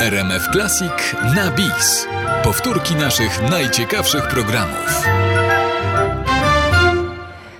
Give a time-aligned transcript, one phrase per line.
[0.00, 2.06] RMF Classic na bis.
[2.42, 5.04] Powtórki naszych najciekawszych programów.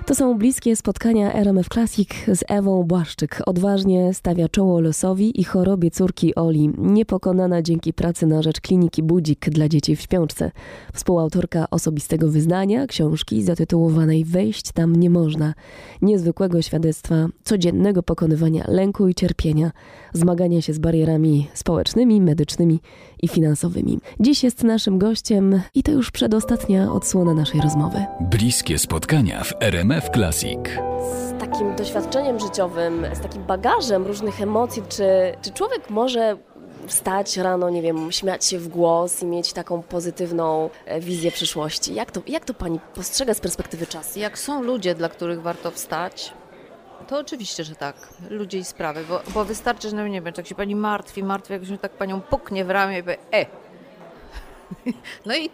[0.07, 3.43] To są bliskie spotkania RMF Classic z Ewą Błaszczyk.
[3.47, 9.51] Odważnie stawia czoło losowi i chorobie córki Oli, niepokonana dzięki pracy na rzecz kliniki Budzik
[9.51, 10.51] dla dzieci w śpiączce.
[10.95, 15.55] Współautorka osobistego wyznania, książki zatytułowanej Wejść tam nie można.
[16.03, 17.15] Niezwykłego świadectwa
[17.45, 19.71] codziennego pokonywania lęku i cierpienia,
[20.13, 22.81] zmagania się z barierami społecznymi, medycznymi
[23.23, 23.99] i finansowymi.
[24.21, 28.05] Dziś jest naszym gościem i to już przedostatnia odsłona naszej rozmowy.
[28.21, 30.61] Bliskie spotkania w RMF Classic.
[31.29, 35.05] Z takim doświadczeniem życiowym, z takim bagażem różnych emocji, czy,
[35.43, 36.37] czy człowiek może
[36.87, 41.95] wstać rano, nie wiem, śmiać się w głos i mieć taką pozytywną e, wizję przyszłości?
[41.95, 44.19] Jak to, jak to pani postrzega z perspektywy czasu?
[44.19, 46.33] Jak są ludzie, dla których warto wstać,
[47.09, 48.09] to oczywiście, że tak.
[48.31, 51.53] Ludzie i sprawy, bo, bo wystarczy, że no nie wiem, jak się pani martwi, martwi,
[51.53, 53.47] jak się tak panią puknie w ramię i powie, e!
[55.27, 55.51] No i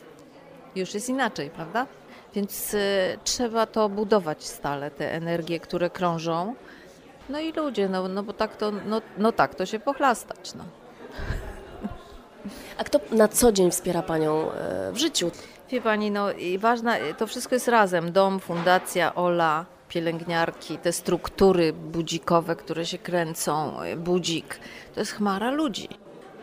[0.77, 1.87] już jest inaczej, prawda?
[2.37, 6.55] Więc y, trzeba to budować stale, te energie, które krążą.
[7.29, 10.65] No i ludzie, no, no bo tak to, no, no tak to się pochlastać, no.
[12.79, 15.31] A kto na co dzień wspiera panią e, w życiu?
[15.71, 18.13] Wie pani, no i ważna, to wszystko jest razem.
[18.13, 24.59] Dom, fundacja, Ola, pielęgniarki, te struktury budzikowe, które się kręcą, budzik,
[24.95, 25.89] to jest chmara ludzi.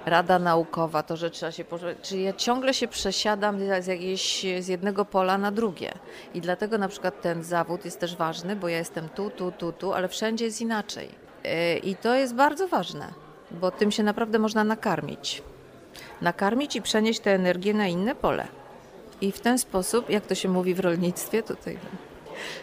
[0.06, 1.98] Rada naukowa, to, że trzeba się pożywać.
[2.02, 5.94] Czyli ja ciągle się przesiadam z, jakiejś, z jednego pola na drugie.
[6.34, 9.72] I dlatego na przykład ten zawód jest też ważny, bo ja jestem tu, tu, tu,
[9.72, 11.10] tu, ale wszędzie jest inaczej.
[11.44, 13.08] Yy, I to jest bardzo ważne,
[13.52, 15.44] bo tym się naprawdę można nakarmić.
[16.22, 18.48] Nakarmić i przenieść tę energię na inne pole.
[19.22, 21.78] I w ten sposób, jak to się mówi w rolnictwie, tutaj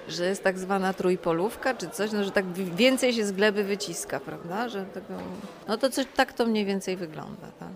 [0.08, 4.20] że jest tak zwana trójpolówka czy coś, no, że tak więcej się z gleby wyciska,
[4.20, 4.68] prawda?
[4.68, 5.14] Że tego,
[5.68, 7.46] no to coś, tak to mniej więcej wygląda.
[7.58, 7.68] Tak?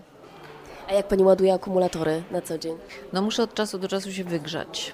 [0.87, 2.77] A jak pani ładuje akumulatory na co dzień?
[3.13, 4.93] No muszę od czasu do czasu się wygrzać.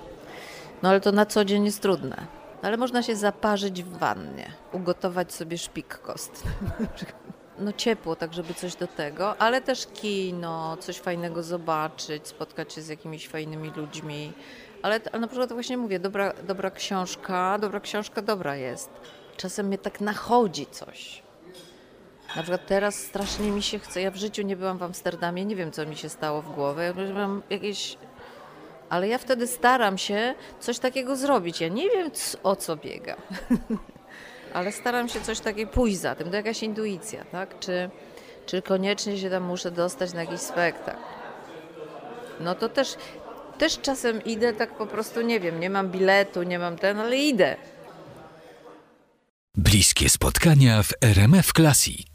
[0.83, 2.25] No ale to na co dzień jest trudne.
[2.61, 6.51] Ale można się zaparzyć w wannie, ugotować sobie szpik kostny.
[7.61, 12.81] No ciepło, tak żeby coś do tego, ale też kino, coś fajnego zobaczyć, spotkać się
[12.81, 14.33] z jakimiś fajnymi ludźmi,
[14.81, 18.89] ale, ale na przykład właśnie mówię, dobra, dobra książka, dobra książka dobra jest.
[19.37, 21.23] Czasem mnie tak nachodzi coś.
[22.35, 25.55] Na przykład teraz strasznie mi się chce, ja w życiu nie byłam w Amsterdamie, nie
[25.55, 27.97] wiem co mi się stało w głowie, mam jakieś...
[28.89, 31.61] Ale ja wtedy staram się coś takiego zrobić.
[31.61, 32.11] Ja nie wiem
[32.43, 33.15] o co biega,
[34.53, 36.29] ale staram się coś takiego pójść za tym.
[36.29, 37.59] To jakaś intuicja, tak?
[37.59, 37.89] Czy,
[38.45, 40.99] czy koniecznie się tam muszę dostać na jakiś spektakl?
[42.39, 42.97] No to też
[43.61, 47.17] też czasem idę tak po prostu, nie wiem, nie mam biletu, nie mam ten, ale
[47.17, 47.55] idę.
[49.55, 52.07] Bliskie spotkania w RMF Classic.